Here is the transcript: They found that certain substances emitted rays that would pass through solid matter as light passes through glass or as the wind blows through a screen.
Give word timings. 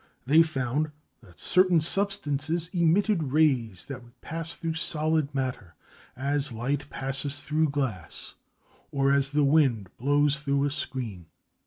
They 0.25 0.41
found 0.41 0.91
that 1.21 1.37
certain 1.37 1.79
substances 1.79 2.71
emitted 2.73 3.21
rays 3.31 3.85
that 3.85 4.01
would 4.01 4.19
pass 4.19 4.55
through 4.55 4.73
solid 4.73 5.31
matter 5.35 5.75
as 6.15 6.51
light 6.51 6.89
passes 6.89 7.37
through 7.39 7.69
glass 7.69 8.33
or 8.89 9.11
as 9.11 9.29
the 9.29 9.43
wind 9.45 9.95
blows 9.99 10.39
through 10.39 10.63
a 10.63 10.71
screen. 10.71 11.27